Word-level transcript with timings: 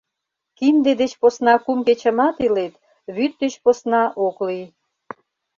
Кинде 0.57 0.91
деч 1.01 1.11
посна 1.21 1.53
кум 1.65 1.79
кечымат 1.87 2.35
илет, 2.45 2.73
вӱд 3.15 3.31
деч 3.41 3.53
посна 3.63 4.03
ок 4.25 4.37
лий. 4.47 4.65